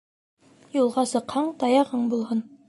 [0.77, 2.43] Юлға сыҡһаң, таяғың булһын.